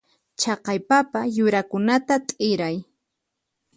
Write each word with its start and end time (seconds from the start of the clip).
Chaqay 0.39 0.79
papa 0.89 1.21
yurakunata 1.35 2.15
t'iray. 2.27 2.77